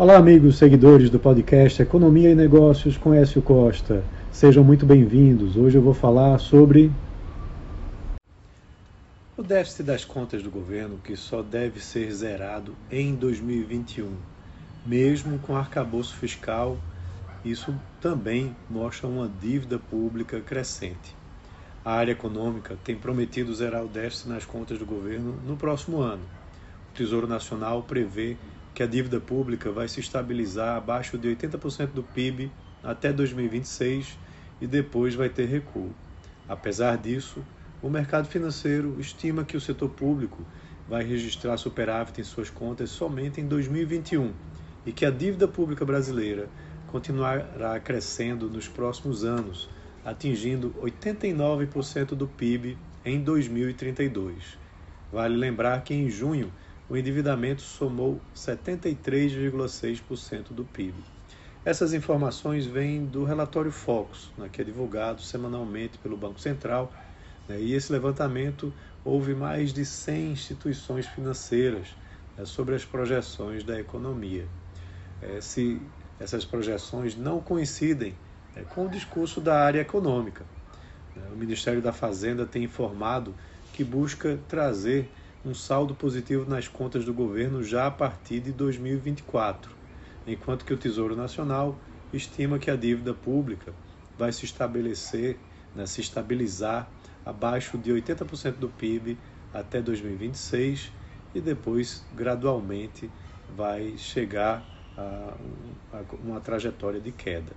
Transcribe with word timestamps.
Olá, 0.00 0.16
amigos 0.16 0.56
seguidores 0.56 1.10
do 1.10 1.18
podcast 1.18 1.82
Economia 1.82 2.30
e 2.30 2.34
Negócios 2.34 2.96
com 2.96 3.12
Écio 3.12 3.42
Costa. 3.42 4.02
Sejam 4.32 4.64
muito 4.64 4.86
bem-vindos. 4.86 5.58
Hoje 5.58 5.76
eu 5.76 5.82
vou 5.82 5.92
falar 5.92 6.38
sobre 6.38 6.90
o 9.36 9.42
déficit 9.42 9.82
das 9.82 10.02
contas 10.02 10.42
do 10.42 10.50
governo, 10.50 10.98
que 11.04 11.14
só 11.16 11.42
deve 11.42 11.80
ser 11.80 12.10
zerado 12.14 12.74
em 12.90 13.14
2021, 13.14 14.10
mesmo 14.86 15.38
com 15.40 15.54
arcabouço 15.54 16.16
fiscal. 16.16 16.78
Isso 17.44 17.74
também 18.00 18.56
mostra 18.70 19.06
uma 19.06 19.30
dívida 19.38 19.78
pública 19.78 20.40
crescente. 20.40 21.14
A 21.84 21.92
área 21.92 22.12
econômica 22.12 22.74
tem 22.82 22.96
prometido 22.96 23.54
zerar 23.54 23.84
o 23.84 23.88
déficit 23.88 24.30
nas 24.30 24.46
contas 24.46 24.78
do 24.78 24.86
governo 24.86 25.34
no 25.46 25.58
próximo 25.58 26.00
ano. 26.00 26.22
O 26.90 26.96
Tesouro 26.96 27.26
Nacional 27.26 27.82
prevê 27.82 28.38
que 28.80 28.84
a 28.84 28.86
dívida 28.86 29.20
pública 29.20 29.70
vai 29.70 29.86
se 29.86 30.00
estabilizar 30.00 30.74
abaixo 30.74 31.18
de 31.18 31.28
80% 31.28 31.88
do 31.88 32.02
PIB 32.02 32.50
até 32.82 33.12
2026 33.12 34.16
e 34.58 34.66
depois 34.66 35.14
vai 35.14 35.28
ter 35.28 35.44
recuo. 35.44 35.90
Apesar 36.48 36.96
disso, 36.96 37.44
o 37.82 37.90
mercado 37.90 38.26
financeiro 38.26 38.98
estima 38.98 39.44
que 39.44 39.54
o 39.54 39.60
setor 39.60 39.90
público 39.90 40.46
vai 40.88 41.04
registrar 41.04 41.58
superávit 41.58 42.22
em 42.22 42.24
suas 42.24 42.48
contas 42.48 42.88
somente 42.88 43.38
em 43.38 43.46
2021 43.46 44.32
e 44.86 44.92
que 44.92 45.04
a 45.04 45.10
dívida 45.10 45.46
pública 45.46 45.84
brasileira 45.84 46.48
continuará 46.86 47.78
crescendo 47.80 48.48
nos 48.48 48.66
próximos 48.66 49.26
anos, 49.26 49.68
atingindo 50.02 50.70
89% 50.80 52.14
do 52.14 52.26
PIB 52.26 52.78
em 53.04 53.20
2032. 53.20 54.58
Vale 55.12 55.36
lembrar 55.36 55.84
que 55.84 55.92
em 55.92 56.08
junho 56.08 56.50
o 56.90 56.96
endividamento 56.96 57.62
somou 57.62 58.20
73,6% 58.34 60.48
do 60.50 60.64
PIB. 60.64 60.92
Essas 61.64 61.94
informações 61.94 62.66
vêm 62.66 63.06
do 63.06 63.22
relatório 63.22 63.70
Focus, 63.70 64.32
né, 64.36 64.50
que 64.52 64.60
é 64.60 64.64
divulgado 64.64 65.22
semanalmente 65.22 65.98
pelo 65.98 66.16
Banco 66.16 66.40
Central, 66.40 66.92
né, 67.48 67.60
e 67.60 67.74
esse 67.74 67.92
levantamento 67.92 68.72
houve 69.04 69.34
mais 69.34 69.72
de 69.72 69.84
100 69.84 70.32
instituições 70.32 71.06
financeiras 71.06 71.94
né, 72.36 72.44
sobre 72.44 72.74
as 72.74 72.84
projeções 72.84 73.62
da 73.62 73.78
economia. 73.78 74.44
É, 75.22 75.40
se 75.40 75.80
essas 76.18 76.44
projeções 76.44 77.16
não 77.16 77.38
coincidem 77.40 78.16
é, 78.56 78.62
com 78.62 78.86
o 78.86 78.90
discurso 78.90 79.40
da 79.40 79.62
área 79.62 79.80
econômica. 79.80 80.44
Né, 81.14 81.22
o 81.32 81.36
Ministério 81.36 81.80
da 81.80 81.92
Fazenda 81.92 82.44
tem 82.44 82.64
informado 82.64 83.32
que 83.72 83.84
busca 83.84 84.36
trazer 84.48 85.08
um 85.44 85.54
saldo 85.54 85.94
positivo 85.94 86.48
nas 86.48 86.68
contas 86.68 87.04
do 87.04 87.14
governo 87.14 87.62
já 87.62 87.86
a 87.86 87.90
partir 87.90 88.40
de 88.40 88.52
2024, 88.52 89.74
enquanto 90.26 90.64
que 90.64 90.74
o 90.74 90.76
Tesouro 90.76 91.16
Nacional 91.16 91.78
estima 92.12 92.58
que 92.58 92.70
a 92.70 92.76
dívida 92.76 93.14
pública 93.14 93.72
vai 94.18 94.32
se 94.32 94.44
estabelecer, 94.44 95.38
né, 95.74 95.86
se 95.86 96.00
estabilizar 96.00 96.90
abaixo 97.24 97.78
de 97.78 97.90
80% 97.90 98.56
do 98.56 98.68
PIB 98.68 99.16
até 99.52 99.80
2026 99.80 100.92
e 101.34 101.40
depois 101.40 102.04
gradualmente 102.12 103.10
vai 103.48 103.96
chegar 103.96 104.62
a, 104.96 105.34
uma 106.22 106.40
trajetória 106.40 107.00
de 107.00 107.12
queda. 107.12 107.52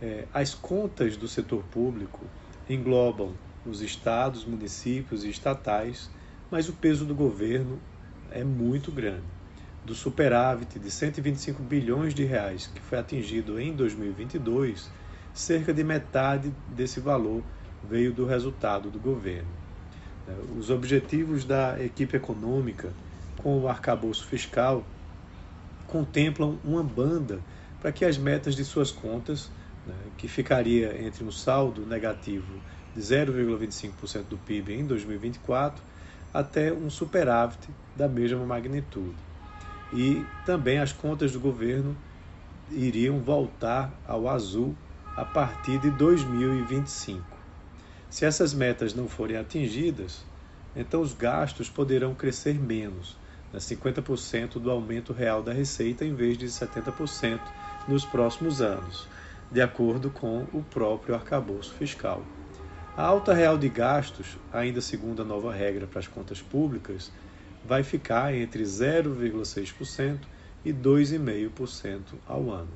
É, 0.00 0.26
as 0.32 0.54
contas 0.54 1.16
do 1.16 1.28
setor 1.28 1.62
público 1.64 2.26
englobam 2.68 3.34
os 3.64 3.80
estados, 3.80 4.44
municípios 4.44 5.24
e 5.24 5.30
estatais 5.30 6.10
mas 6.50 6.68
o 6.68 6.72
peso 6.72 7.04
do 7.04 7.14
governo 7.14 7.78
é 8.30 8.44
muito 8.44 8.92
grande. 8.92 9.24
Do 9.84 9.94
superávit 9.94 10.78
de 10.78 10.90
125 10.90 11.62
bilhões 11.62 12.14
de 12.14 12.24
reais 12.24 12.66
que 12.66 12.80
foi 12.80 12.98
atingido 12.98 13.60
em 13.60 13.72
2022, 13.72 14.90
cerca 15.32 15.72
de 15.72 15.84
metade 15.84 16.52
desse 16.74 16.98
valor 16.98 17.42
veio 17.88 18.12
do 18.12 18.26
resultado 18.26 18.90
do 18.90 18.98
governo. 18.98 19.48
Os 20.58 20.70
objetivos 20.70 21.44
da 21.44 21.82
equipe 21.82 22.16
econômica 22.16 22.92
com 23.38 23.60
o 23.60 23.68
arcabouço 23.68 24.26
fiscal 24.26 24.84
contemplam 25.86 26.58
uma 26.64 26.82
banda 26.82 27.38
para 27.80 27.92
que 27.92 28.04
as 28.04 28.18
metas 28.18 28.56
de 28.56 28.64
suas 28.64 28.90
contas, 28.90 29.48
né, 29.86 29.94
que 30.18 30.26
ficaria 30.26 31.00
entre 31.00 31.22
um 31.22 31.30
saldo 31.30 31.86
negativo 31.86 32.60
de 32.92 33.00
0,25% 33.00 34.24
do 34.24 34.38
PIB 34.38 34.72
em 34.74 34.84
2024 34.84 35.80
até 36.36 36.70
um 36.70 36.90
superávit 36.90 37.66
da 37.96 38.06
mesma 38.06 38.44
magnitude. 38.44 39.16
E 39.90 40.22
também 40.44 40.78
as 40.78 40.92
contas 40.92 41.32
do 41.32 41.40
governo 41.40 41.96
iriam 42.70 43.20
voltar 43.20 43.90
ao 44.06 44.28
azul 44.28 44.74
a 45.16 45.24
partir 45.24 45.78
de 45.78 45.90
2025. 45.92 47.24
Se 48.10 48.26
essas 48.26 48.52
metas 48.52 48.92
não 48.92 49.08
forem 49.08 49.38
atingidas, 49.38 50.22
então 50.76 51.00
os 51.00 51.14
gastos 51.14 51.70
poderão 51.70 52.14
crescer 52.14 52.60
menos, 52.60 53.16
né, 53.50 53.58
50% 53.58 54.58
do 54.58 54.70
aumento 54.70 55.14
real 55.14 55.42
da 55.42 55.54
receita 55.54 56.04
em 56.04 56.14
vez 56.14 56.36
de 56.36 56.48
70% 56.48 57.40
nos 57.88 58.04
próximos 58.04 58.60
anos, 58.60 59.08
de 59.50 59.62
acordo 59.62 60.10
com 60.10 60.46
o 60.52 60.62
próprio 60.62 61.14
arcabouço 61.14 61.72
fiscal. 61.72 62.35
A 62.96 63.02
alta 63.02 63.34
real 63.34 63.58
de 63.58 63.68
gastos, 63.68 64.38
ainda 64.50 64.80
segundo 64.80 65.20
a 65.20 65.24
nova 65.24 65.52
regra 65.52 65.86
para 65.86 65.98
as 65.98 66.08
contas 66.08 66.40
públicas, 66.40 67.12
vai 67.62 67.82
ficar 67.82 68.34
entre 68.34 68.62
0,6% 68.62 70.20
e 70.64 70.72
2,5% 70.72 72.00
ao 72.26 72.50
ano. 72.50 72.70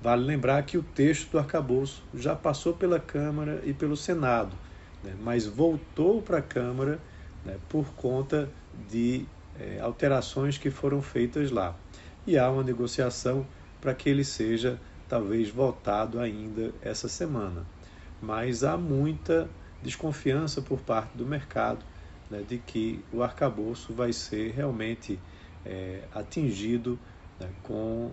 Vale 0.00 0.24
lembrar 0.24 0.62
que 0.62 0.78
o 0.78 0.84
texto 0.84 1.32
do 1.32 1.38
arcabouço 1.40 2.04
já 2.14 2.36
passou 2.36 2.74
pela 2.74 3.00
Câmara 3.00 3.60
e 3.64 3.74
pelo 3.74 3.96
Senado, 3.96 4.56
né, 5.02 5.16
mas 5.20 5.46
voltou 5.46 6.22
para 6.22 6.38
a 6.38 6.42
Câmara 6.42 7.00
né, 7.44 7.56
por 7.68 7.86
conta 7.94 8.48
de 8.88 9.26
é, 9.58 9.80
alterações 9.80 10.58
que 10.58 10.70
foram 10.70 11.02
feitas 11.02 11.50
lá. 11.50 11.74
E 12.24 12.38
há 12.38 12.48
uma 12.48 12.62
negociação 12.62 13.44
para 13.80 13.94
que 13.94 14.08
ele 14.08 14.22
seja 14.22 14.78
talvez 15.08 15.50
votado 15.50 16.20
ainda 16.20 16.72
essa 16.80 17.08
semana 17.08 17.66
mas 18.20 18.64
há 18.64 18.76
muita 18.76 19.48
desconfiança 19.82 20.60
por 20.60 20.80
parte 20.80 21.16
do 21.16 21.24
mercado 21.26 21.84
né, 22.30 22.42
de 22.46 22.58
que 22.58 23.02
o 23.12 23.22
arcabouço 23.22 23.92
vai 23.92 24.12
ser 24.12 24.52
realmente 24.52 25.18
é, 25.64 26.02
atingido 26.14 26.98
né, 27.38 27.48
com 27.62 28.10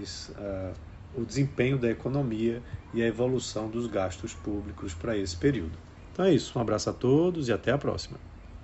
as, 0.00 0.32
a, 0.36 0.72
o 1.14 1.24
desempenho 1.24 1.78
da 1.78 1.90
economia 1.90 2.62
e 2.92 3.02
a 3.02 3.06
evolução 3.06 3.68
dos 3.68 3.86
gastos 3.86 4.34
públicos 4.34 4.94
para 4.94 5.16
esse 5.16 5.36
período. 5.36 5.76
Então 6.12 6.24
é 6.24 6.32
isso, 6.32 6.58
um 6.58 6.62
abraço 6.62 6.90
a 6.90 6.92
todos 6.92 7.48
e 7.48 7.52
até 7.52 7.72
a 7.72 7.78
próxima. 7.78 8.18